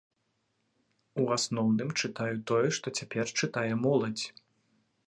У 1.23 1.27
асноўным, 1.35 1.93
чытаю 2.01 2.35
тое, 2.53 2.67
што 2.79 2.87
цяпер 2.97 3.25
чытае 3.43 3.71
моладзь. 3.85 4.25